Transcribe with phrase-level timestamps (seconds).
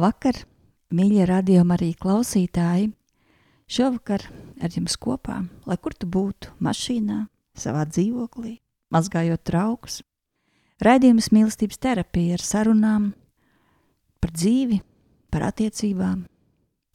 [0.00, 0.38] Labvakar,
[0.96, 2.86] mīļie radiokamā arī klausītāji!
[3.68, 4.22] Šovakar
[4.64, 5.34] ar jums kopā,
[5.68, 7.18] lai kur tu būtu, mašīnā,
[7.52, 8.54] savā dzīvoklī,
[8.96, 9.98] mazgājot traukus.
[10.80, 13.10] Raidījums mīlestības terapija ar sarunām
[14.24, 14.78] par dzīvi,
[15.28, 16.22] par attiecībām,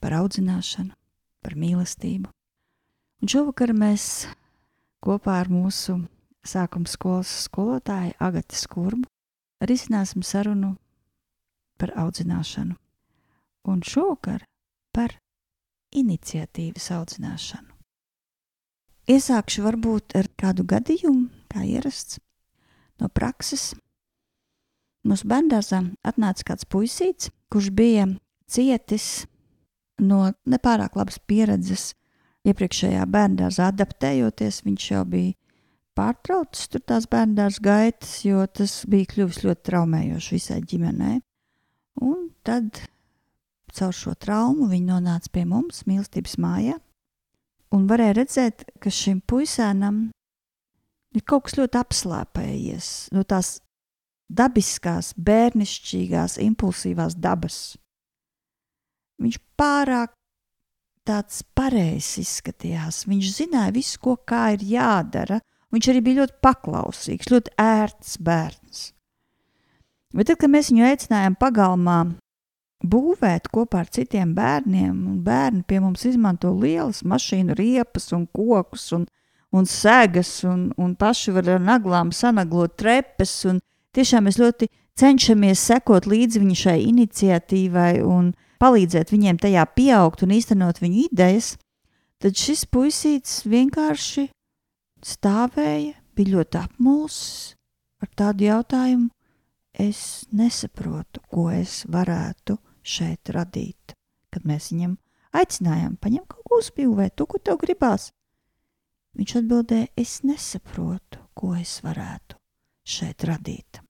[0.02, 0.90] par audzināšanu,
[1.46, 2.32] par mīlestību.
[3.22, 4.24] Un šovakar mēs
[4.98, 6.00] kopā ar mūsu
[6.42, 9.06] sākuma skolas skolotāju Agatu Skurbu
[9.62, 10.72] risināsim sarunu
[11.78, 12.74] par audzināšanu
[13.68, 14.44] un šovakar
[14.94, 15.16] par
[15.96, 17.72] iniciatīvas audzināšanu.
[19.06, 22.18] Iesākšu varbūt ar kādu gadījumu, kā ierasts
[23.00, 23.74] no prakses.
[25.06, 28.08] Mūsu bērngārzā atnāca kāds puisīts, kurš bija
[28.50, 29.26] cietis
[30.02, 31.92] no nepārāk labas pieredzes
[32.46, 34.64] iepriekšējā bērngārzā adaptējoties.
[34.66, 35.36] Viņš jau bija
[35.96, 41.20] pārtraucis tur tās bērngārza gaitas, jo tas bija kļuvis ļoti traumējoši visai ģimenei.
[42.02, 42.82] Un tad
[43.74, 46.76] caur šo traumu viņi nonāca pie mums, mīlestības mājā.
[47.74, 50.06] Un varēja redzēt, ka šim puisēnam
[51.16, 53.56] ir kaut kas ļoti apslāpējies no tās
[54.26, 57.76] dabiskās, bērnišķīgās, impulsīvās dabas.
[59.22, 60.12] Viņš pārāk
[61.06, 63.04] tāds pareizs izskatījās.
[63.08, 65.40] Viņš zināja visu, ko kā ir jādara.
[65.74, 68.82] Viņš arī bija ļoti paklausīgs, ļoti ērts bērns.
[70.16, 71.98] Bet tad, kad mēs viņu aicinājām pagalmā
[72.84, 79.06] būvēt kopā ar citiem bērniem, bērni pie mums izmanto lielas mašīnu riepas un kokus un,
[79.52, 83.46] un segas, un, un paši var ar naglām sanaglot trepes,
[83.96, 90.36] tiešām mēs ļoti cenšamies sekot līdzi viņa šai iniciatīvai un palīdzēt viņiem tajā pieaugt un
[90.36, 91.54] īstenot viņu idejas,
[92.20, 94.28] tad šis puisīts vienkārši
[95.04, 97.54] stāvēja, bija ļoti apmulsis
[98.02, 99.10] ar tādu jautājumu,
[99.76, 102.56] es nesaprotu, ko es varētu
[102.86, 103.96] šeit radīt.
[104.32, 104.96] Kad mēs viņam
[105.36, 108.10] aicinājām, paņem kaut ko uzbūvēt, to, ko tev gribās.
[109.16, 112.36] Viņš atbildēja, es nesaprotu, ko es varētu
[112.86, 113.80] šeit radīt.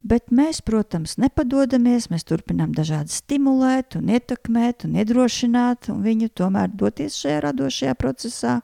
[0.00, 6.72] Bet mēs, protams, nepadodamies, mēs turpinām dažādi stimulēt, un ietekmēt un iedrošināt un viņu tomēr
[6.72, 8.54] doties šajā radošajā procesā.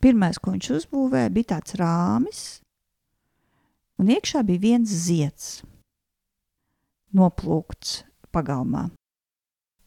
[0.00, 2.40] Pirmais, ko viņš uzbūvēja, bija tāds rāmis,
[4.00, 5.52] un iekšā bija viens zieds,
[7.12, 8.00] noplūkts
[8.34, 8.88] pagalmā.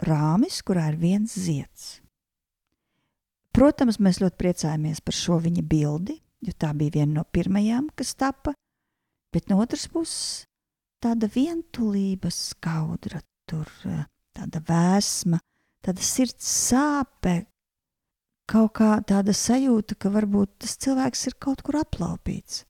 [0.07, 1.97] Rāmis, kurā ir viens zieds.
[3.57, 8.13] Protams, mēs ļoti priecājamies par šo viņa bildi, jo tā bija viena no pirmajām, kas
[8.13, 8.53] tapa,
[9.33, 10.45] bet no otras puses
[11.01, 13.69] tāda vientulība skaudra, tur
[14.37, 15.39] tāda vēsma,
[15.85, 17.39] tāda sirds sāpe,
[18.49, 22.63] kaut kā tāda sajūta, ka varbūt tas cilvēks ir kaut kur aplaupīts.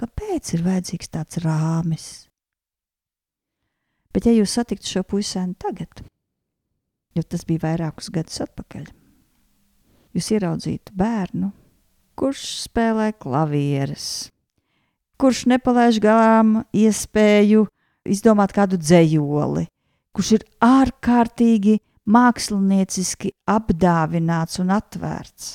[0.00, 2.29] Kāpēc ir vajadzīgs tāds rāmis?
[4.10, 6.02] Bet, ja jūs satiktu šo puisēnu tagad,
[7.14, 8.88] jo tas bija vairākus gadus atpakaļ,
[10.16, 11.52] jūs ieraudzītu bērnu,
[12.18, 14.30] kurš spēlē klavieres,
[15.20, 17.68] kurš nepalaiž garām iespēju
[18.10, 19.68] izdomāt kādu dzējoli,
[20.16, 21.78] kurš ir ārkārtīgi
[22.10, 25.54] mākslinieciski apdāvināts un atvērts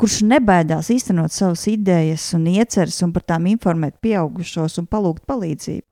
[0.00, 5.86] kurš nebaidās īstenot savas idejas un ieceres un par tām informēt pieaugušos un palūgt palīdzību.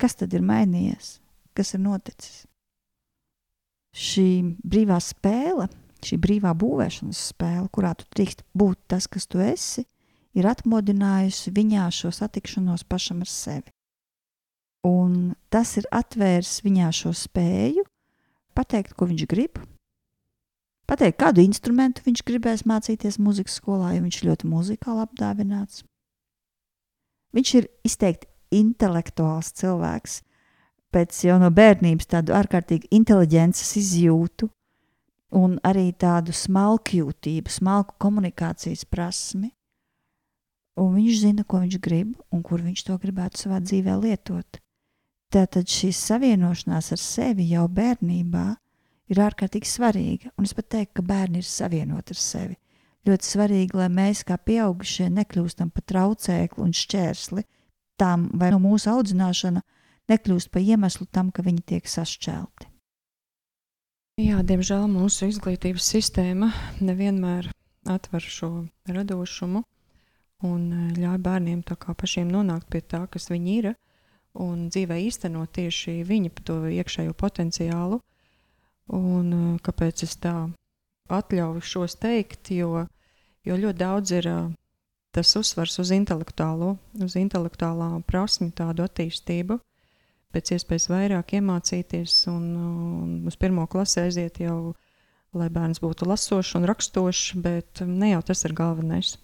[0.00, 1.18] Kas tad ir mainījies?
[1.56, 2.44] Kas ir noticis?
[3.92, 5.68] Šī brīvā spēle,
[6.02, 9.84] šī brīvā būvēšanas spēle, kurā tu drīkst būt tas, kas tu esi,
[10.32, 13.68] ir atmodinājusi viņā šo satikšanos pašam ar sevi.
[14.88, 17.84] Un tas ir atvērs viņā šo spēju
[18.56, 19.60] pateikt, ko viņš grib,
[20.90, 25.84] pateikt, kādu instrumentu viņš gribēs mācīties muzikas skolā, jo viņš ļoti muzikāli apdāvināts.
[27.32, 30.20] Viņš ir izteikti intelektuāls cilvēks,
[30.92, 34.50] pēc jau no bērnības tādu ārkārtīgi inteliģences izjūtu
[35.38, 39.52] un arī tādu smalkjūtību, smalku komunikācijas prasmi.
[40.80, 44.60] Un viņš zina, ko viņš grib un kur viņš to gribētu savā dzīvē lietot.
[45.32, 48.46] Tātad šī savienošanās ar sevi jau bērnībā
[49.12, 50.32] ir ārkārtīgi svarīga.
[50.36, 52.56] Un es pat teiktu, ka bērni ir savienoti ar sevi.
[53.08, 57.44] Ļoti svarīgi, lai mēs kā pieaugušie nekļūstam par traucēkli un šķērsli
[58.00, 59.62] tam, vai no mūsu audzināšana
[60.10, 62.68] nekļūst par iemeslu tam, ka viņi tiek sašķelti.
[64.20, 66.50] Jā, diemžēl mūsu izglītības sistēma
[66.84, 67.48] nevienmēr
[67.88, 68.50] atver šo
[68.84, 69.62] radošumu
[70.46, 73.68] un e, ļauj bērniem pašiem nonākt pie tā, kas viņi ir,
[74.34, 78.00] un dzīvē īstenot tieši viņa to iekšējo potenciālu.
[78.92, 80.34] Un, e, kāpēc es tā
[81.08, 82.50] atļauju šos teikt?
[82.52, 82.86] Jo,
[83.46, 84.36] jo ļoti daudz ir e,
[85.12, 89.58] tas uzsvars uz intelektuālo, uz intelektuālā prasmi, tādu attīstību
[90.32, 94.72] pēc iespējas vairāk iemācīties un, un uz pirmo klasi aiziet jau,
[95.36, 99.16] lai bērns būtu lasošs un rakstošs, bet ne jau tas ir galvenais.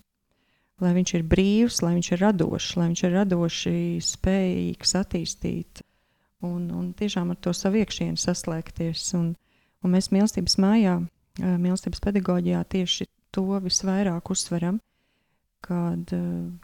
[0.78, 5.82] Lai viņš ir brīvs, lai viņš ir radošs, lai viņš ir radoši spējīgs attīstīt
[6.46, 9.08] un, un tiešām ar to savu iekšienu saslēgties.
[9.18, 9.32] Un,
[9.82, 11.00] un mēs mīlestības mājā,
[11.40, 14.78] mīlestības pedagoģijā tieši to visvairāk uzsveram,
[15.64, 16.12] kad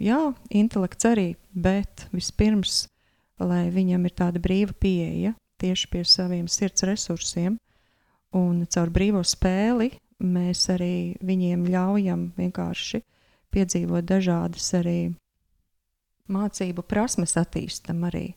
[0.03, 0.21] jā,
[0.55, 2.85] intelekts arī, bet vispirms
[3.43, 7.59] lai viņam ir tāda brīva pieeja tieši pie saviem sirds resursiem.
[8.35, 13.03] Un caur brīvo spēli mēs arī viņiem ļaujam vienkārši
[13.55, 15.15] piedzīvot dažādas arī
[16.31, 18.33] mācību prasmes, attīstam arī.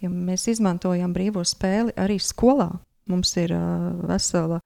[0.00, 2.70] Ja mēs izmantojam brīvo spēli arī skolā,
[3.10, 4.58] mums ir uh, vesela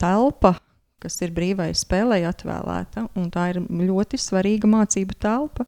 [0.00, 0.54] telpa,
[1.00, 5.66] kas ir brīvai spēlei atvēlēta, un tā ir ļoti svarīga mācību telpa.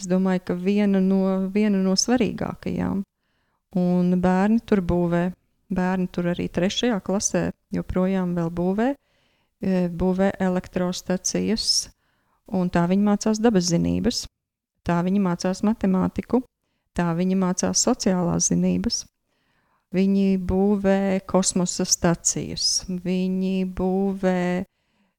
[0.00, 3.02] Es domāju, ka viena no, viena no svarīgākajām.
[3.80, 5.28] Un bērni tur būvē,
[5.70, 8.88] bērni tur arī trešajā klasē joprojām būvē,
[9.60, 11.90] e, būvē elektrostacijas,
[12.48, 14.24] un tā viņi mācās dabas zinības,
[14.82, 16.42] tā viņi mācās matemātiku,
[16.96, 19.04] tā viņi mācās sociālās zinības.
[19.90, 24.64] Viņi būvē kosmosa stacijas, viņi būvē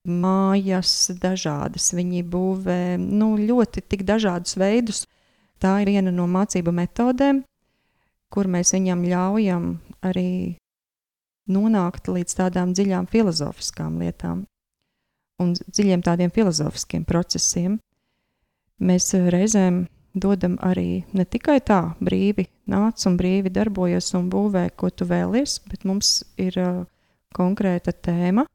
[0.07, 1.91] mājas dažādas.
[1.93, 5.05] Viņi būvē nu, ļoti dažādus veidus.
[5.61, 7.43] Tā ir viena no mācību metodēm,
[8.33, 9.67] kur mēs viņam ļaujam
[10.01, 10.57] arī
[11.51, 14.45] nonākt līdz tādām dziļām filozofiskām lietām
[15.41, 17.79] un dziļiem tādiem filozofiskiem procesiem.
[18.81, 24.89] Mēs reizēm dodam arī ne tikai tā brīvi nāc un brīvi darbojies un būvē, ko
[24.89, 26.81] tu vēlies, bet mums ir uh,
[27.37, 28.45] konkrēta tēma,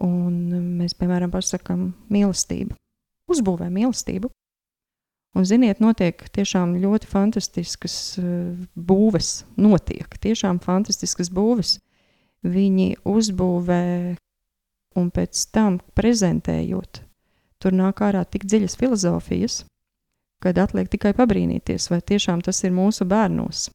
[0.00, 0.36] Un
[0.78, 2.76] mēs, piemēram, pasakām mīlestību,
[3.30, 4.30] uzbūvē mīlestību.
[5.32, 11.78] Un, ziniet, notiek tiešām ļoti fantastiskas uh, būves, notiek tiešām fantastiskas būves.
[12.42, 13.84] Viņi uzbūvē
[14.98, 17.00] un pēc tam prezentējot,
[17.62, 19.62] tur nāk ārā tik dziļas filozofijas,
[20.42, 23.68] kad atliek tikai pabrīnīties, vai tiešām tas ir mūsu bērnos.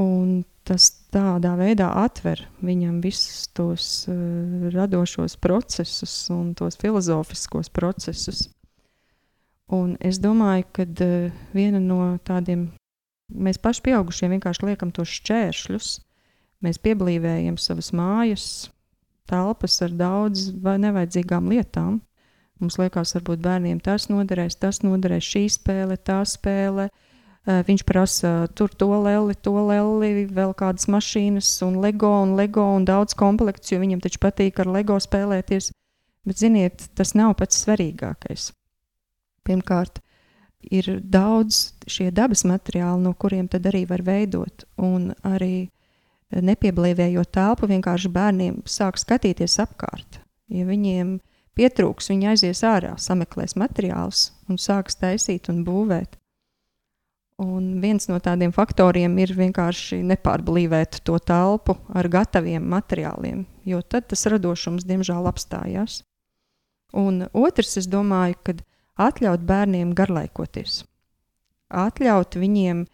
[0.00, 8.48] Un tas tādā veidā atver viņam visus tos uh, radošos procesus un tos filozofiskos procesus.
[9.72, 12.68] Un es domāju, ka uh, viena no tādiem,
[13.30, 15.92] mēs paši pieaugušie vienkārši liekam tos šķēršļus,
[16.66, 18.48] mēs pieblīvējam savas mājas,
[19.30, 22.00] telpas ar daudz vai nevajadzīgām lietām.
[22.58, 27.05] Mums liekas, varbūt bērniem tas noderēs, tas noderēs, šī spēle, tā spēle, uh,
[27.46, 32.86] viņš prasa tur to leli, to leli, vēl kādas mašīnas, un LEGO, un LEGO, un
[32.88, 35.70] daudz komplekts, jo viņam taču patīk ar LEGO spēlēties.
[36.26, 38.50] Bet, ziniet, tas nav pats svarīgākais.
[39.46, 40.00] Pirmkārt,
[40.66, 45.68] ir daudz šie dabas materiāli, no kuriem tad arī var veidot, un arī
[46.34, 50.18] nepieblīvējot telpu, vienkārši bērniem sāk skatīties apkārt.
[50.50, 51.20] Ja viņiem
[51.58, 56.18] pietrūks, viņi aizies ārā, sameklēs materiālus un sāks taisīt un būvēt.
[57.36, 64.08] Un viens no tādiem faktoriem ir vienkārši nepārblīvēt to telpu ar gataviem materiāliem, jo tad
[64.08, 66.00] tas radošums diemžēl apstājās.
[66.96, 68.64] Un otrs, es domāju, kad
[68.96, 70.86] atļaut bērniem garlaikoties.
[71.68, 72.86] Atļaut viņiem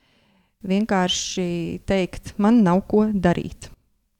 [0.66, 1.46] vienkārši
[1.86, 3.70] teikt, man nav ko darīt.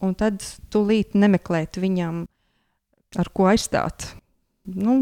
[0.03, 0.39] Un tad
[0.71, 2.29] tūlīt nemeklēt viņam,
[3.19, 4.13] ar ko aizstāt
[4.69, 4.97] nu,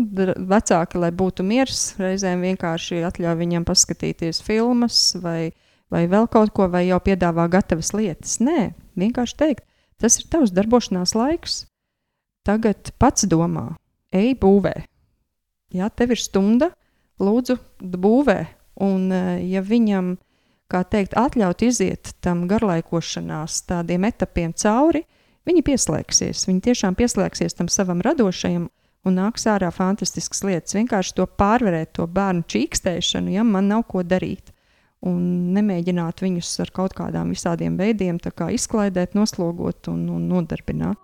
[0.50, 5.52] vecāki, lai būtu miers, reizēm vienkārši atļauj viņam paskatīties filmas vai,
[5.92, 8.38] vai vēl kaut ko, vai jau piedāvā gatavas lietas.
[8.40, 9.66] Nē, vienkārši teikt,
[10.00, 11.64] tas ir tavs darbošanās laiks.
[12.46, 13.74] Tagad pats domā,
[14.16, 14.78] ej, būvē.
[15.76, 16.72] Jā, tev ir stunda,
[17.20, 18.40] lūdzu, būvē,
[18.80, 20.14] Un, eh, ja viņam,
[20.70, 25.04] kā teikt, atļaut iziet tam garlaikošanās tādiem etapiem cauri,
[25.48, 26.46] viņi pieslēgsies.
[26.48, 28.70] Viņi tiešām pieslēgsies tam savam radošajam
[29.07, 30.76] un nāks ārā fantastiskas lietas.
[30.76, 34.52] Vienkārši to pārvarēt, to bērnu čīkstēšanu, ja man nav ko darīt.
[35.07, 41.00] Un nemēģināt viņus ar kaut kādām visādiem veidiem kā izklaidēt, noslogot un, un nodarbināt.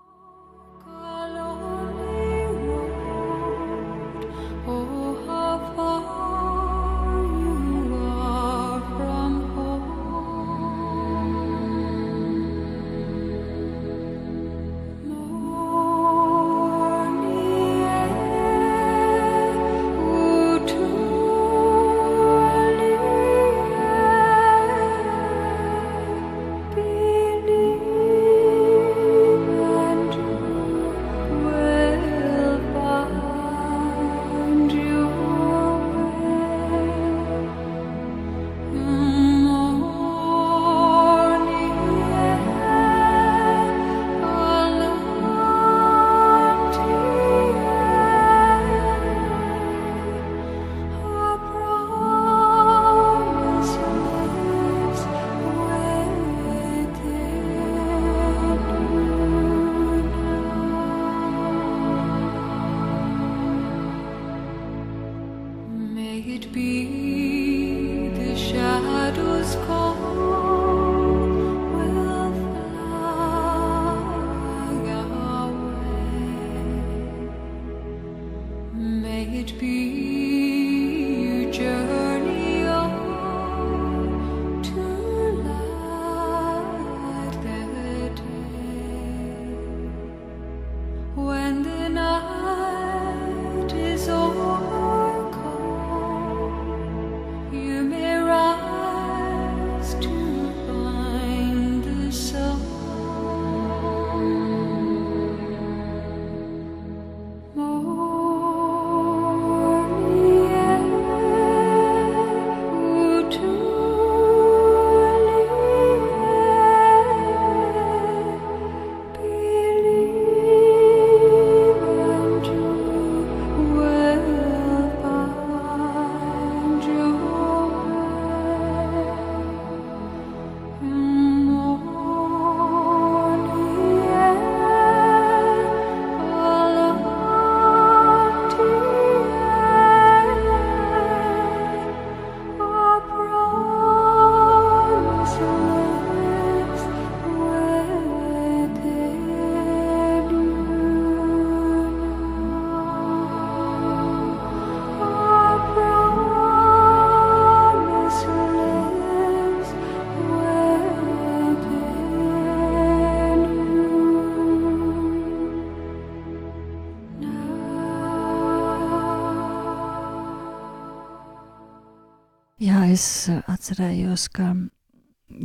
[172.97, 174.51] Es eh, atcerējos, ka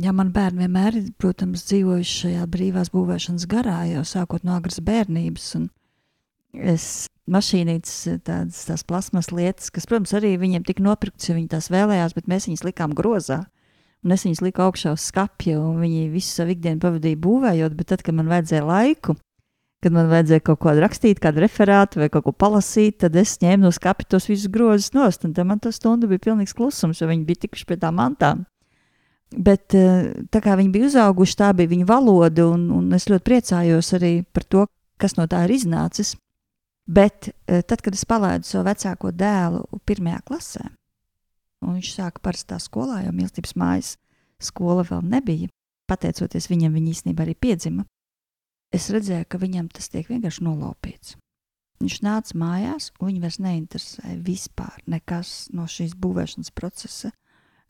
[0.02, 4.80] ja man bērni vienmēr ir, protams, dzīvojuši šajā brīvās būvēšanas garā, jau sākot no agras
[4.84, 5.48] bērnības.
[6.74, 6.86] Es
[7.32, 11.70] mašīnītes, eh, tādas tās plasmas lietas, kas, protams, arī viņiem tika nopirktas, jo viņi tās
[11.72, 13.44] vēlējās, bet mēs viņus likām grozā.
[14.02, 17.92] Un es viņus liku augšā uz skapja, un viņi visu savu ikdienu pavadīja būvējot, bet
[17.92, 19.14] tad, kad man vajadzēja laiku,
[19.82, 23.66] kad man vajadzēja kaut ko rakstīt, kādu referātu vai kaut ko palasīt, tad es ņēmu
[23.66, 25.26] no skati tos visus grozus nost.
[25.26, 28.44] Un man tas stundu bija pilnīgs klusums, jo viņi bija tikuši pie tām mantām.
[29.32, 33.26] Bet eh, tā kā viņi bija uzauguši, tā bija viņu valoda, un, un es ļoti
[33.26, 34.66] priecājos arī par to,
[35.00, 36.14] kas no tā ir iznācis.
[36.86, 40.66] Bet eh, tad, kad es palaidu savu vecāko dēlu pirmajā klasē,
[41.64, 43.96] un viņš sāka parastā skolā, jo mīlestības mājas
[44.42, 45.50] skola vēl nebija,
[45.90, 47.86] pateicoties viņam, viņa īstenībā arī piedzima
[48.72, 51.16] es redzēju, ka viņam tas tiek vienkārši nolaupīts.
[51.82, 57.10] Viņš nāca mājās, un viņu vairs neinteresēja vispār nekas no šīs būvēšanas procesa,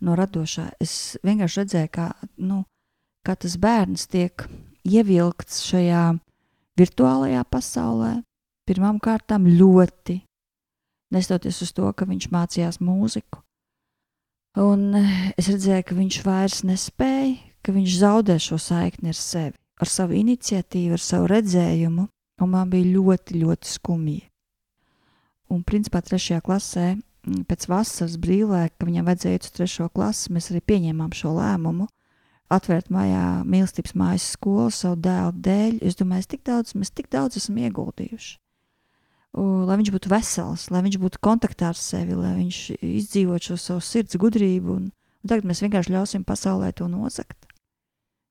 [0.04, 0.68] no radošā.
[0.82, 2.08] Es vienkārši redzēju, kā,
[2.44, 2.62] nu,
[3.24, 4.44] kā tas bērns tiek
[4.84, 6.02] ievilkts šajā
[6.76, 8.12] virtuālajā pasaulē,
[8.68, 10.18] pirmām kārtām ļoti,
[11.16, 13.40] nestoties uz to, ka viņš mācījās mūziku.
[14.60, 14.92] Un
[15.40, 20.18] es redzēju, ka viņš vairs nespēja, ka viņš zaudē šo saikni ar sevi ar savu
[20.18, 22.08] iniciatīvu, ar savu redzējumu,
[22.42, 24.20] un man bija ļoti, ļoti skumji.
[25.52, 30.32] Un, principā, trešajā klasē, mm, pēc vasaras brīvlaika, kad viņam vajadzēja iet uz trešo klasi,
[30.32, 31.88] mēs arī pieņēmām šo lēmumu.
[32.52, 35.78] Atvērt mājā mīlestības mājas skolu savu dēlu dēļ.
[35.88, 38.38] Es domāju, tik daudz, mēs tik daudz esam ieguldījuši.
[39.68, 43.80] lai viņš būtu vesels, lai viņš būtu kontaktā ar sevi, lai viņš izdzīvotu šo savu
[43.80, 44.76] sirds gudrību.
[44.76, 47.51] Un, un tagad mēs vienkārši ļausim pasaulē to nozagt.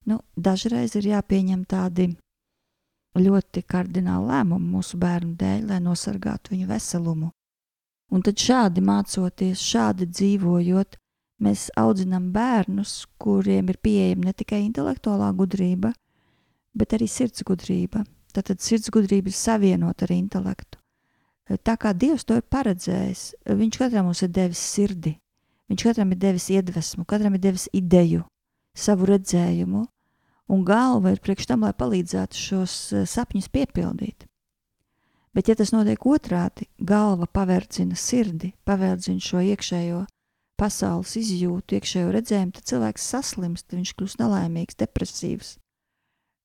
[0.09, 2.07] Nu, dažreiz ir jāpieņem tādi
[3.17, 7.29] ļoti kardināli lēmumi mūsu bērnu dēļ, lai nosargātu viņu veselumu.
[8.11, 10.97] Un tad šādi mācoties, šādi dzīvojot,
[11.45, 15.93] mēs audzinām bērnus, kuriem ir pieejama ne tikai intelektuālā gudrība,
[16.75, 18.03] bet arī sirds gudrība.
[18.31, 20.79] Tātad sirds gudrība ir savienota ar intelektu.
[21.67, 23.23] Tā kā Dievs to ir paredzējis,
[23.59, 25.17] Viņš katram mums ir devis sirdi,
[25.71, 28.23] Viņš katram ir devis iedvesmu, katram ir devis ideju,
[28.77, 29.85] savu redzējumu,
[30.51, 34.27] un galva ir priekš tam, lai palīdzētu šos eh, sapņus piepildīt.
[35.31, 40.01] Bet, ja tas notiek otrādi, galva pavērdzina sirdi, pavērdzina šo iekšējo
[40.59, 45.53] pasaules izjūtu, iekšējo redzējumu, tad cilvēks saslimst, viņš kļūst nelaimīgs, depresīvs,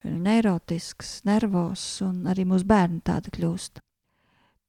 [0.06, 3.82] neirotisks, nervos, un arī mūsu bērni tādi kļūst.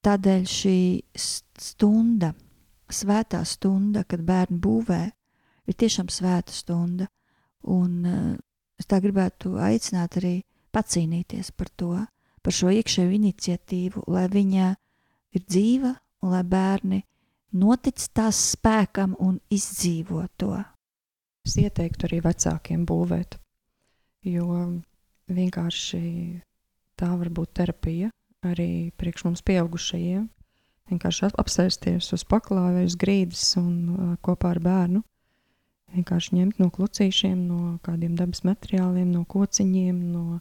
[0.07, 0.79] Tādēļ šī
[1.19, 2.33] stunda,
[2.89, 5.03] svētā stunda, kad bērni būvē,
[5.67, 7.07] ir tiešām svēta stunda.
[7.63, 8.35] Un uh,
[8.79, 10.35] es tā gribētu aicināt arī
[10.75, 11.93] pacīnīties par to,
[12.43, 14.71] par šo iekšējo iniciatīvu, lai viņa
[15.35, 17.01] ir dzīva un lai bērni
[17.57, 20.53] notic tās spēkam un izdzīvo to.
[21.47, 23.37] Es ieteiktu arī vecākiem būvēt,
[24.27, 24.47] jo
[25.31, 26.01] vienkārši
[26.99, 28.09] tā var būt terapija,
[28.47, 30.25] arī priekš mums pieaugušajiem.
[30.87, 35.01] Vienkārši apsēsties uz paklāja, uz grīdas un uh, kopā ar bērnu.
[35.95, 40.39] Vienkārši ņemt no klucīšiem, no kādiem dabas materiāliem, no kociņiem, no,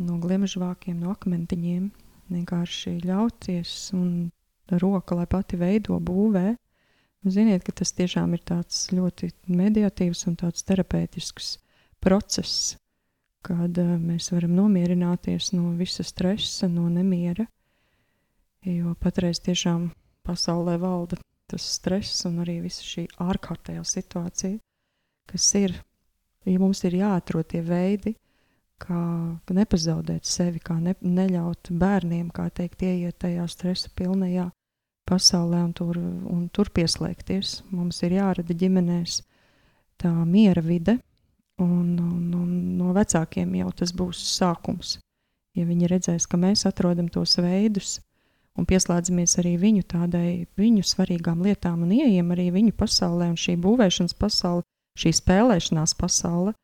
[0.00, 1.90] no gliemežvākiem, no akmentiņiem.
[2.32, 4.08] Vienkārši ļauties un
[4.82, 6.56] roka, lai pati veido, būvē.
[7.26, 11.56] Ziniet, ka tas tiešām ir tāds ļoti mediatīvs un tāds terapeitisks
[12.02, 12.76] process,
[13.46, 17.46] kad uh, mēs varam nomierināties no visa stresa, no nemiera.
[18.66, 19.90] Jo patreiz tiešām
[20.26, 21.18] pasaulē valda
[21.50, 24.58] tas stress un arī visa šī ārkārtējā situācija,
[25.30, 25.76] kas ir.
[26.46, 28.12] Ja mums ir jāatrod tie veidi,
[28.78, 28.98] kā
[29.50, 34.50] nepazaudēt sevi, kā ne, neļaut bērniem, kā teikt, ieiet tajā stresa pilnajā
[35.06, 37.62] pasaulē un tur, un tur pieslēgties.
[37.74, 39.20] Mums ir jārada ģimenēs
[39.98, 41.00] tā miera vide,
[41.58, 44.98] Un, un, un no vecākiem jau tas būs sākums.
[45.56, 47.96] Ja viņi redzēs, ka mēs atrodam tos veidus
[48.56, 53.56] un pieslēdzamies arī viņu tādai viņu svarīgām lietām un ieejam arī viņu pasaulē un šī
[53.62, 54.64] būvēšanas pasaule,
[54.98, 56.54] šī spēlēšanās pasaule,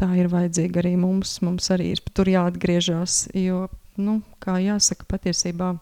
[0.00, 1.38] tā ir vajadzīga arī mums.
[1.46, 3.66] Mums arī ir tur jāatgriežas, jo,
[4.00, 5.74] nu, kā jāsaka, patiesībā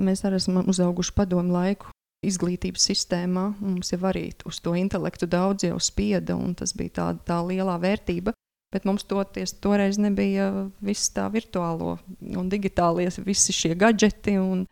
[0.00, 1.92] mēs arī esam uzauguši padomu laiku
[2.24, 7.08] izglītības sistēmā mums jau arī uz to intelektu daudz jau spieda, un tas bija tā,
[7.28, 8.34] tā lielā vērtība.
[8.74, 10.48] Bet mums toties, toreiz nebija
[10.82, 11.98] viss tā virtuālo
[12.34, 14.34] un digitālie, visi šie gadgeti.
[14.40, 14.64] Un,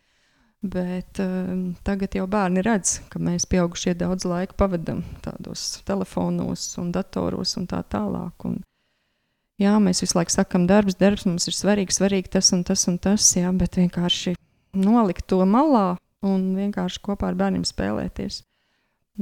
[0.62, 6.92] bet um, tagad jau bērni redz, ka mēs pieaugušie daudz laika pavadām tādos telefonos un
[6.94, 8.46] datoros un tā tālāk.
[8.46, 8.60] Un,
[9.62, 12.98] jā, mēs visu laiku sakam, darbs, darbs mums ir svarīgs, svarīgi tas un tas un
[13.02, 14.36] tas, jā, bet vienkārši
[14.78, 18.42] nolikt to malā un vienkārši kopā ar bērniem spēlēties.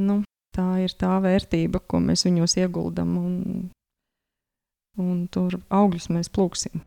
[0.01, 0.21] Nu,
[0.57, 3.37] tā ir tā vērtība, ko mēs viņos ieguldam, un,
[4.99, 6.83] un tur augļus mēs plūksim.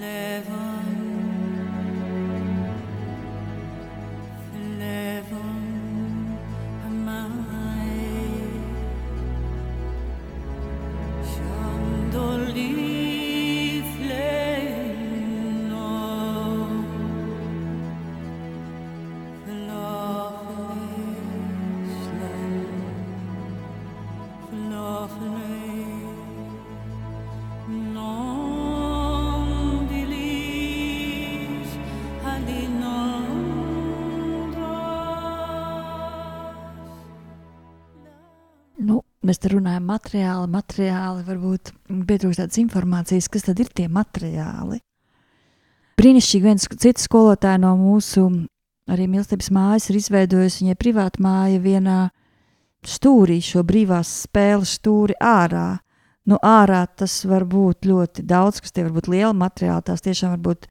[0.00, 0.65] live on.
[39.26, 41.72] Mēs te runājam materiāli, materiāli, varbūt
[42.08, 44.80] pietrūkst tādas informācijas, kas tad ir tie materiāli.
[45.96, 48.26] Brīnišķīgi viens cits skolotājs no mūsu
[48.90, 51.98] arī mīlestības mājas ir izveidojis viņai privātu māju vienā
[52.86, 55.78] stūrī, šo brīvās spēles stūri ārā.
[56.26, 60.34] Nu, ārā tas var būt ļoti daudz, kas tie var būt liela materiāla, tās tiešām
[60.34, 60.68] var būt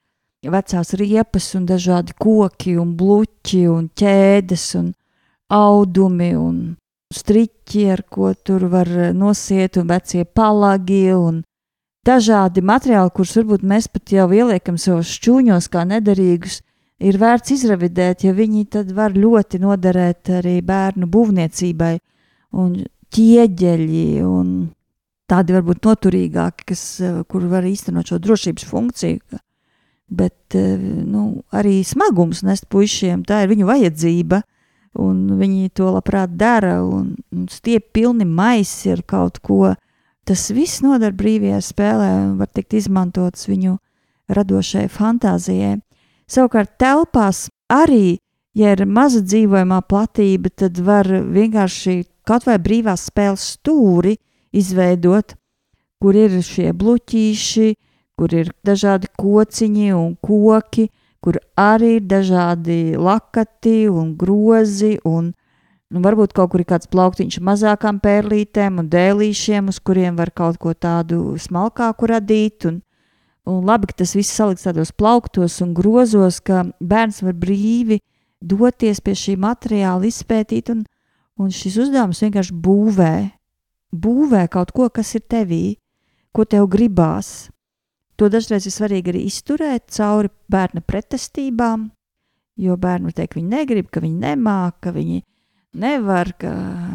[0.52, 4.92] vecās riepas un dažādi koki un bluķi un ķēdes un
[5.50, 6.60] audumi un
[7.16, 11.44] striķi, ar ko tur var nosiet un vecie palagi un
[12.06, 16.60] dažādi materiāli, kurus varbūt mēs pat jau ieliekam savos šķūņos kā nederīgus,
[17.02, 21.96] ir vērts izravidēt, ja viņi tad var ļoti noderēt arī bērnu būvniecībai
[22.62, 22.78] un
[23.16, 24.52] ķieģeļi un
[25.30, 26.84] tādi varbūt noturīgāki, kas,
[27.32, 29.40] kur var īstenot šo drošības funkciju.
[30.16, 34.44] Bet nu, arī smagums nest puišiem, tā ir viņu vajadzība,
[35.00, 39.74] un viņi to labprāt dara, un, un stiep pilni maisi ar kaut ko,
[40.26, 43.76] Tas viss noder brīvajā spēlē un var tikt izmantots viņu
[44.34, 45.78] radošai fantāzijai.
[46.26, 48.18] Savukārt telpās arī,
[48.58, 54.16] ja ir maza dzīvojamā platība, tad var vienkārši kaut vai brīvās spēles stūri
[54.50, 55.36] izveidot,
[56.02, 57.70] kur ir šie bluķīši,
[58.18, 60.90] kur ir dažādi kociņi un koki,
[61.26, 65.34] kur arī ir dažādi lakati un grozi un
[65.94, 70.58] Nu, varbūt kaut kur ir kāds plauktiņš mazākām pērlītēm un dēlīšiem, uz kuriem var kaut
[70.60, 72.66] ko tādu smalkāku radīt.
[72.66, 72.80] Un,
[73.46, 78.02] un labi, ka tas viss salikts tādos plauktos un grozos, ka bērns var brīvi
[78.42, 80.84] doties pie šī materiāla, izpētīt, un,
[81.38, 83.16] un šis uzdevums vienkārši būvē.
[83.96, 85.78] Būvē kaut ko, kas ir tevī,
[86.34, 87.52] ko tev gribās.
[88.16, 91.90] To dažreiz ir svarīgi arī izturēt cauri bērna pretestībām,
[92.56, 95.24] jo bērni teikt, viņi negrib, ka viņi nemāca, ka viņi
[95.76, 96.54] nevar, ka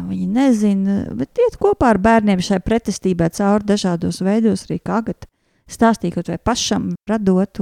[0.09, 5.29] viņi nezina, bet iet kopā ar bērniem šai pretestībai cauri dažādos veidos, arī agata
[5.69, 7.61] stāstīt kaut vai pašam radot,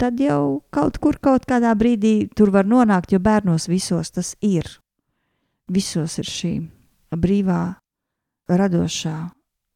[0.00, 4.66] tad jau kaut kur kaut kādā brīdī tur var nonākt, jo bērnos visos tas ir.
[5.70, 6.54] Visos ir šī
[7.14, 7.76] brīvā,
[8.50, 9.16] radošā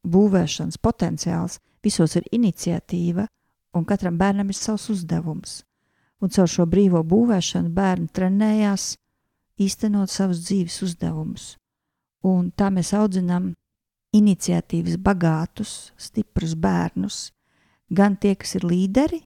[0.05, 3.27] būvēšanas potenciāls, visos ir iniciatīva,
[3.75, 5.62] un katram bērnam ir savs uzdevums.
[6.23, 8.94] Un caur šo brīvo būvēšanu bērni trenējās
[9.61, 11.55] īstenot savus dzīves uzdevumus.
[12.25, 13.53] Un tā mēs audzinām
[14.14, 17.29] iniciatīvas bagātus, stiprus bērnus,
[17.90, 19.20] gan tie, kas ir līderi,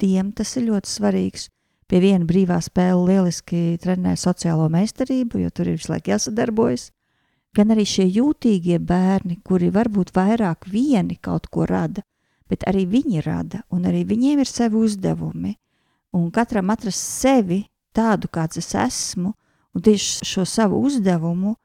[0.00, 1.48] tiem tas ir ļoti svarīgs.
[1.90, 6.88] Pie viena brīvā spēle lieliski trenē sociālo meistarību, jo tur ir visu laiku jāsadarbojas.
[7.52, 12.04] Gan arī šie jūtīgie bērni, kuri varbūt vairāk vieni kaut ko rada,
[12.48, 15.56] bet arī viņi rada, un arī viņiem ir sevi uzdevumi.
[16.16, 17.62] Un katram atrast sevi
[17.92, 19.34] tādu, kāds es esmu,
[19.72, 21.56] un tieši šo savu uzdevumu,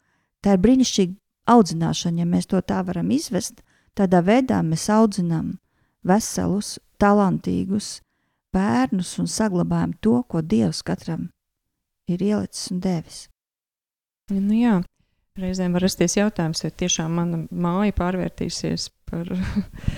[0.43, 1.15] tā ir brīnišķīga
[1.56, 3.63] audzināšana, ja mēs to tā varam izvest.
[3.97, 5.56] Tādā veidā mēs audzinām
[6.06, 8.02] veselus, talantīgus
[8.54, 11.30] bērnus un saglabājam to, ko Dievs katram
[12.08, 13.19] ir ielicis un devis.
[14.32, 14.76] Nu jā,
[15.41, 19.30] reizēm var rasties jautājums, vai tiešām mana māja pārvērtīsies par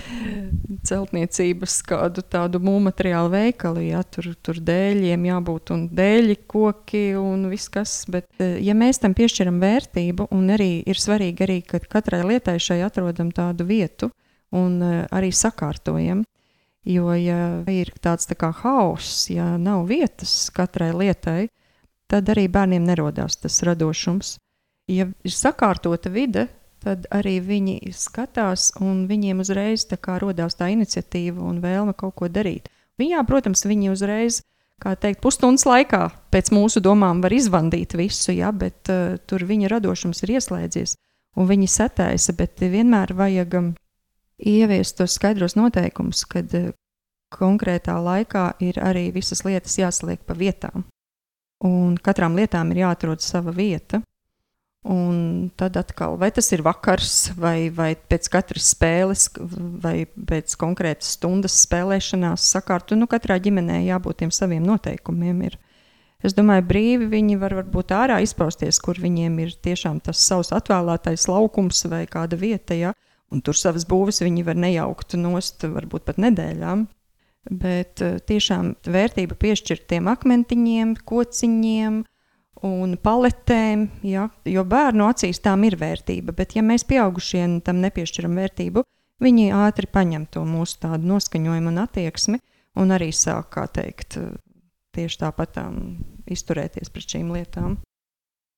[0.88, 3.84] celtniecības kādu tādu mūmateriālu veikalu.
[3.88, 8.04] Ja, tur, tur dēļiem jābūt un dēļi, koki un viss kas.
[8.10, 12.58] Bet, e, ja mēs tam piešķiram vērtību, un arī ir svarīgi, arī, ka katrai lietai
[12.62, 14.12] šai atrodam tādu vietu
[14.56, 16.24] un e, arī sakārtojam.
[16.88, 21.50] Jo, ja ir tāds tā kā hauss, ja nav vietas katrai lietai,
[22.08, 24.38] tad arī bērniem nerodās tas radošums.
[24.90, 26.48] Ja ir sakārtota vide,
[26.82, 32.16] tad arī viņi skatās un viņiem uzreiz tā kā rodās tā iniciatīva un vēlme kaut
[32.18, 32.70] ko darīt.
[33.00, 34.40] Viņā, protams, viņi uzreiz,
[34.80, 39.70] kā teikt, pusstundas laikā pēc mūsu domām var izvandīt visu, ja, bet uh, tur viņa
[39.72, 40.96] radošums ir ieslēdzies
[41.38, 43.72] un viņi sataisa, bet vienmēr vajag um,
[44.40, 46.72] ieviest tos skaidros noteikumus, kad uh,
[47.30, 50.84] konkrētā laikā ir arī visas lietas jāsaliek pa vietām.
[51.64, 54.00] Un katram lietām ir jāatrod sava vieta.
[54.80, 59.26] Un tad atkal, vai tas ir vakars, vai, vai pēc katras spēles,
[59.82, 62.96] vai pēc konkrētas stundas spēlēšanās, sakārtu.
[62.96, 65.42] Nu, katrā ģimenē jābūt tiem saviem noteikumiem.
[65.50, 65.58] Ir.
[66.24, 71.28] Es domāju, brīvi viņi var būt ārā izpausties, kur viņiem ir tiešām tas savs atvēlētais
[71.28, 72.76] laukums vai kāda vieta.
[72.76, 72.94] Ja?
[73.28, 76.86] Un tur savas būves viņi var nejaukt nost, varbūt pat nedēļām.
[77.50, 82.00] Bet eh, tiešām vērtība piešķirt tiem akmentiņiem, kociņiem,
[82.66, 86.34] un paletēm, ja, jo bērnu acīs tām ir vērtība.
[86.36, 88.84] Bet, ja mēs pieaugušie tam nepiešķiram vērtību,
[89.20, 92.38] Viņi ātri paņem to mūsu tādu noskaņojumu un attieksmi,
[92.80, 94.16] un arī sāk, kā teikt,
[94.96, 95.60] tieši tāpat
[96.30, 97.76] izturēties pret šīm lietām.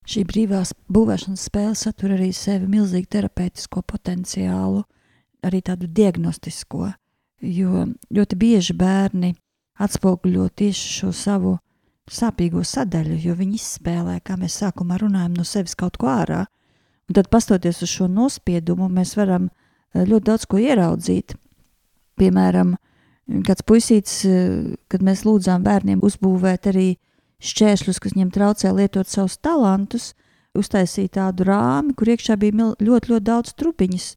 [0.07, 4.83] Šī brīvās būvēšanas spēle satur arī sevi milzīgu terapeitisko potenciālu,
[5.43, 6.93] arī tādu diagnostisko,
[7.43, 7.85] jo
[8.15, 9.33] ļoti bieži bērni
[9.83, 11.57] atspoguļo tieši šo savu
[12.11, 16.43] sāpīgo sadaļu, jo viņi izspēlē, kā mēs sākumā runājam, no sevis kaut ko ārā.
[17.09, 21.35] Un tad, pastoties uz šo nospiedumu, mēs varam eh, ļoti daudz ko ieraudzīt.
[22.19, 22.75] Piemēram,
[23.47, 26.89] kāds puisīts, eh, kad mēs lūdzām bērniem uzbūvēt arī
[27.43, 30.13] šķēršļus, kas viņiem traucē lietot savus talantus,
[30.55, 34.13] uztaisīja tādu rāmi, kur iekšā bija ļoti, ļoti daudz trubiņas.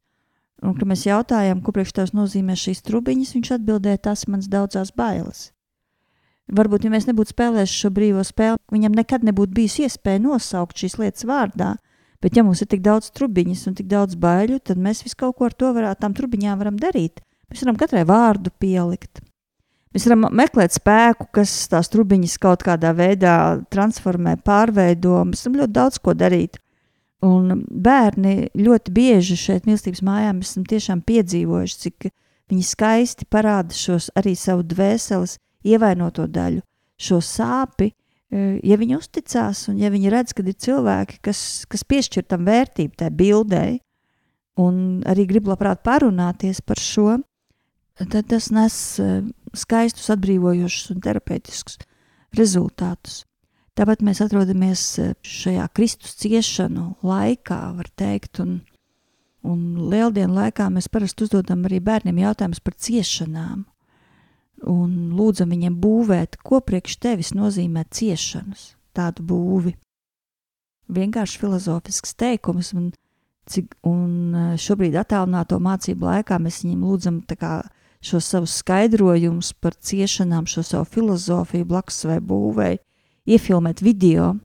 [0.65, 4.89] Un, kad mēs jautājām, ko priekš tās nozīmē šīs trubiņas, viņš atbildēja, tas manas daudzās
[4.95, 5.51] bailes.
[6.47, 10.95] Varbūt, ja mēs nebūtu spēlējuši šo brīvo spēli, viņam nekad nebūtu bijis iespēja nosaukt šīs
[11.01, 11.73] lietas vārdā.
[12.23, 15.35] Bet, ja mums ir tik daudz trubiņas un tik daudz baiļu, tad mēs visu kaut
[15.37, 17.19] ko ar to varētu, tām trubiņām varam darīt.
[17.51, 19.21] Mēs varam katrai vārdu pielikt.
[19.93, 23.35] Mēs varam meklēt spēku, kas tās trubiņas kaut kādā veidā
[23.73, 25.19] transformē, pārveido.
[25.29, 26.57] Mēs varam ļoti daudz ko darīt.
[27.27, 32.09] Un bērni ļoti bieži šeit, mīlestības mājā, mēs esam tiešām piedzīvojuši, cik
[32.51, 36.61] viņi skaisti parāda šos arī savu dvēseles ievainoto daļu,
[36.97, 41.85] šo sāpi, e, ja viņi uzticās un ja viņi redz, ka ir cilvēki, kas, kas
[41.87, 43.79] piešķir tam vērtību, tai bildei,
[44.57, 47.19] un arī grib labprāt parunāties par šo,
[47.97, 49.09] tad tas nes e,
[49.57, 51.79] skaistus, atbrīvojošus un terapeitiskus
[52.37, 53.23] rezultātus.
[53.77, 58.59] Tāpat mēs atrodamies e, šajā Kristus ciešanu laikā, var teikt, un,
[59.45, 63.65] un lieldienu laikā mēs parasti uzdodam arī bērniem jautājumus par ciešanām
[64.65, 69.75] un lūdzam viņiem būvēt, ko priekš tevis nozīmē ciešanas, tādu būvi.
[70.87, 72.91] Vienkārši filozofisks teikums, un,
[73.51, 77.59] cik, un e, šobrīd attālināto mācību laikā mēs viņiem lūdzam kā,
[78.01, 82.79] šos savus skaidrojumus par ciešanām, šo savu filozofiju blakus vai būvēi,
[83.27, 84.35] iefilmēt video.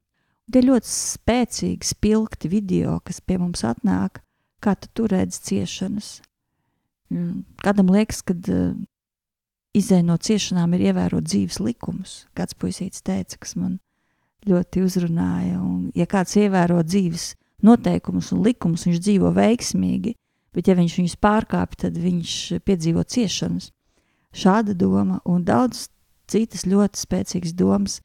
[0.52, 4.20] Tie ļoti spēcīgi, spilgti video, kas pie mums atnāk,
[4.60, 6.16] kā tu redzi ciešanas.
[7.62, 8.34] Kādam liekas, ka
[9.76, 12.22] izēja no ciešanām ir ievērot dzīves likumus.
[12.36, 13.78] Kāds puisīts teica, kas man
[14.48, 15.60] ļoti uzrunāja.
[15.62, 17.32] Un, ja kāds ievēro dzīves
[17.64, 20.14] noteikumus un likumus, viņš dzīvo veiksmīgi,
[20.52, 23.70] bet ja viņš viņus pārkāpj, tad viņš piedzīvo ciešanas.
[24.32, 25.86] Šāda doma un daudz
[26.30, 28.00] citas ļoti spēcīgas domas,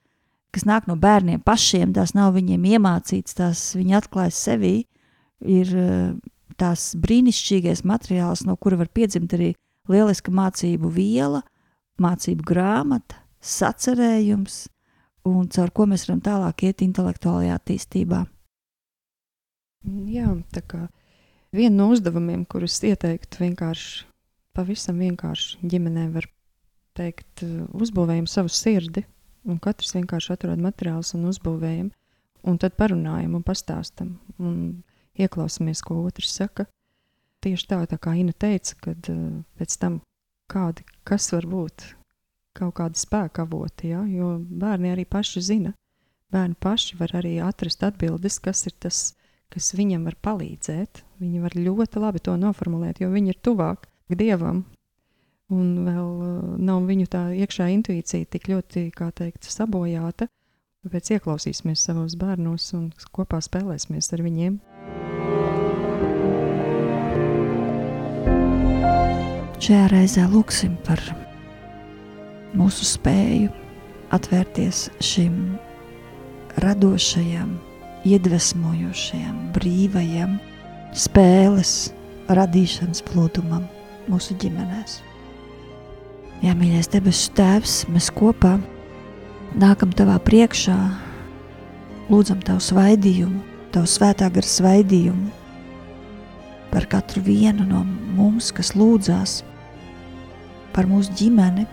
[0.56, 4.76] kas nāk no bērniem pašiem, tās nav viņiem iemācītas, tās viņi atklāja sevī,
[5.44, 6.16] ir eh,
[6.60, 9.54] tās brīnišķīgais materiāls, no kura var piedzimt arī
[9.92, 11.44] lieliska mācību viela–
[12.02, 14.68] mācību grāmata, sacerējums,
[15.28, 18.24] un caur ko mēs varam tālāk iet intelektuālajā attīstībā.
[20.12, 20.86] Jā, tā kā
[21.56, 24.08] viena no uzdevumiem, kurus ieteiktu vienkārši,
[24.58, 26.28] pavisam vienkārši ģimenē var
[26.98, 27.44] teikt,
[27.78, 29.06] uzbūvējam savu sirdi,
[29.48, 31.92] un katrs vienkārši atrod materiālus un uzbūvējam,
[32.48, 34.58] un tad parunājam un pastāstam, un
[35.18, 36.68] ieklausāmies, ko otrs saka.
[37.44, 40.00] Tieši tā, tā kā Ina teica, kad uh, pēc tam
[40.52, 41.92] kādi, kas var būt
[42.58, 44.02] kaut kādi spēka avoti, ja?
[44.10, 45.74] jo bērni arī paši zina.
[46.34, 49.02] Bērni paši var arī atrast atbildes, kas ir tas,
[49.54, 51.04] kas viņam var palīdzēt.
[51.22, 54.66] Viņi var ļoti labi to noformulēt, jo viņi ir tuvāk dievam.
[55.54, 60.28] Un vēl uh, nav viņu tā iekšā intuīcija tik ļoti, kā teikt, sabojāta.
[60.84, 64.60] Tāpēc ieklausīsimies savos bērnos un kopā spēlēsimies ar viņiem.
[69.58, 71.00] Šajā reizē lūksim par
[72.54, 73.50] mūsu spēju
[74.14, 75.58] atvērties šim
[76.62, 77.56] radošajam,
[78.06, 80.36] iedvesmojošajam, brīvajam
[80.94, 81.72] spēles
[82.30, 83.66] radīšanas plūdumam
[84.06, 85.00] mūsu ģimenēs.
[86.46, 88.60] Jā, mīļais debesu Tēvs, mēs kopā
[89.58, 90.78] nākam Tavā priekšā,
[92.14, 93.42] lūdzam Tavu svaidījumu,
[93.74, 95.34] Tavu svētā gara svaidījumu
[96.72, 97.82] par katru vienu no
[98.14, 99.40] mums, kas lūdzās
[100.78, 101.66] par mūsu ģimeni,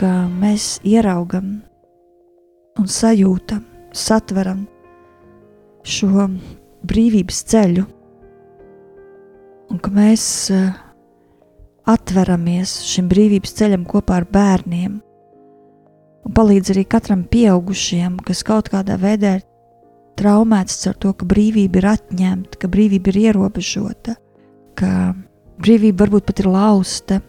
[0.00, 1.60] ka mēs ieraugam
[2.82, 3.62] un sajūtam,
[3.94, 4.64] satveram
[5.86, 6.26] šo
[6.82, 7.86] brīvības ceļu,
[9.70, 10.74] un ka mēs uh,
[11.94, 14.98] atveramies šim brīvības ceļam kopā ar bērniem,
[16.26, 19.46] un palīdz arī katram pieaugušajam, kas kaut kādā veidā ir
[20.18, 24.18] traumēts ar to, ka brīvība ir atņemta, ka brīvība ir ierobežota,
[24.74, 24.90] ka
[25.62, 27.20] brīvība varbūt pat ir lausta.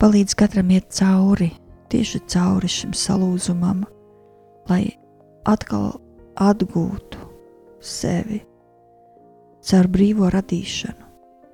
[0.00, 1.50] Palīdz katram iet cauri,
[1.92, 3.84] tieši cauri šim salūzumam,
[4.68, 4.82] lai
[5.48, 5.94] atkal
[6.36, 7.22] atgūtu
[7.80, 8.42] sevi
[9.66, 11.06] caur brīvo radīšanu,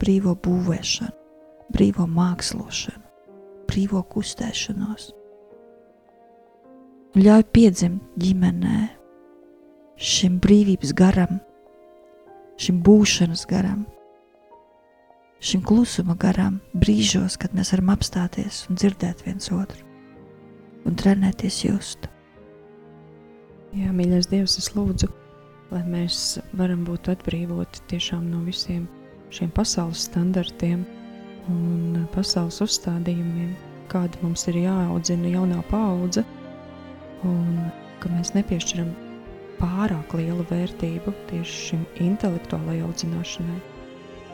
[0.02, 1.14] brīvo būvēšanu,
[1.72, 3.04] brīvo mākslošanu,
[3.70, 5.12] brīvo kustēšanos.
[7.16, 8.82] Ļauj piedzimt ģimenē
[9.96, 11.40] šim brīvības garam,
[12.60, 13.84] šim būšanas garam,
[15.42, 19.82] šim klusuma garam, brīžos, kad mēs varam apstāties un dzirdēt viens otru
[20.86, 22.08] un trenēties just.
[23.72, 25.08] Jā, mīļais Dievs, es lūdzu,
[25.72, 28.84] lai mēs varam būt atbrīvoti tiešām no visiem
[29.32, 30.82] šiem pasaules standartiem
[31.50, 33.54] un pasaules uzstādījumiem,
[33.92, 36.24] kāda mums ir jāaudzina jaunā paudze,
[37.24, 37.62] un
[38.02, 38.92] ka mēs nepiešķiram
[39.62, 43.60] pārāk lielu vērtību tieši šim intelektuālajai audzināšanai,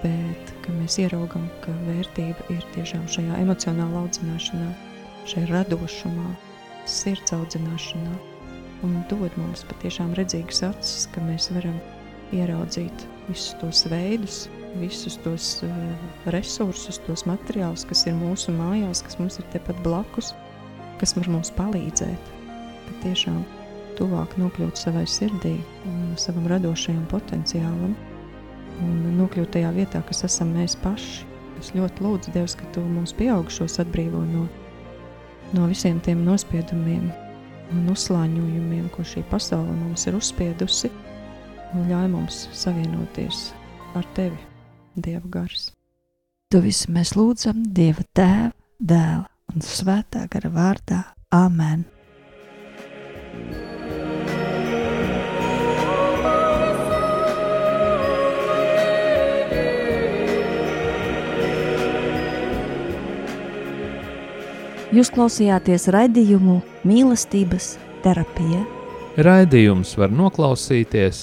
[0.03, 4.69] bet ka mēs ieraugam, ka vērtība ir tiešām šajā emocionālā audzināšanā,
[5.29, 6.33] šajā radošumā,
[6.89, 8.15] sirds audzināšanā,
[8.87, 11.77] un dod mums patiešām redzīgas acis, ka mēs varam
[12.37, 14.47] ieraudzīt visus tos veidus,
[14.79, 15.77] visus tos uh,
[16.35, 20.35] resursus, tos materiālus, kas ir mūsu mājās, kas mums ir tepat blakus,
[21.01, 22.35] kas var mums palīdzēt.
[22.89, 23.41] Bet tiešām
[23.99, 25.57] tuvāk nokļūt savai sirdī
[25.89, 27.97] un savam radošajam potenciālam
[29.19, 31.27] nokļūt tajā vietā, kas esam mēs paši.
[31.59, 34.45] Es ļoti lūdzu Dievs, ka Tu mums pieaugušos atbrīvo no,
[35.57, 37.09] no visiem tiem nospiedumiem
[37.75, 40.93] un uzslāņojumiem, ko šī pasaule mums ir uzspiedusi,
[41.75, 43.51] un ļauj mums savienoties
[43.99, 44.39] ar Tevi,
[44.97, 45.73] Dieva gars.
[46.55, 51.05] To visu mēs lūdzam Dieva Tēva, Dēla un Svētā gara vārdā.
[51.35, 51.98] Āmen!
[64.99, 66.57] Jūs klausījāties raidījumu
[66.89, 68.65] mīlestības terapija.
[69.23, 71.21] Raidījums var noklausīties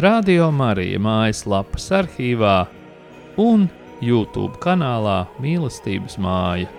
[0.00, 2.54] Radio Marija mājaslapas arhīvā
[3.36, 3.66] un
[4.00, 6.70] YouTube kanālā Mīlestības māja.